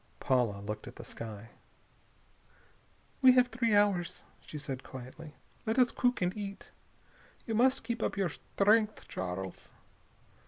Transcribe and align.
Paula 0.19 0.61
looked 0.61 0.87
at 0.87 0.95
the 0.95 1.03
sky. 1.03 1.49
"We 3.21 3.33
have 3.33 3.49
three 3.49 3.75
hours," 3.75 4.23
she 4.43 4.57
said 4.57 4.81
quietly. 4.81 5.35
"Let 5.67 5.77
us 5.77 5.91
cook 5.91 6.23
and 6.23 6.35
eat. 6.35 6.71
You 7.45 7.53
must 7.53 7.83
keep 7.83 8.01
up 8.01 8.17
your 8.17 8.29
strength, 8.29 9.07
Charles." 9.07 9.69